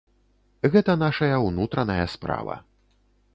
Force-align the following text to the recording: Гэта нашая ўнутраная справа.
Гэта 0.75 0.95
нашая 1.03 1.35
ўнутраная 1.49 2.05
справа. 2.15 2.57